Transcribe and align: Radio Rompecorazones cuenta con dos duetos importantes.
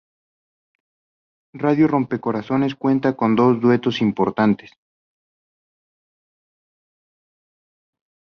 Radio 1.53 1.87
Rompecorazones 1.87 2.73
cuenta 2.73 3.15
con 3.15 3.35
dos 3.35 3.61
duetos 3.61 4.01
importantes. 4.01 4.71